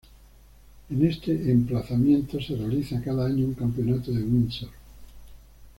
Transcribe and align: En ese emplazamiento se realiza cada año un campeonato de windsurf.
En 0.89 1.05
ese 1.05 1.31
emplazamiento 1.51 2.41
se 2.41 2.55
realiza 2.55 2.99
cada 3.05 3.27
año 3.27 3.45
un 3.45 3.53
campeonato 3.53 4.11
de 4.11 4.23
windsurf. 4.23 4.73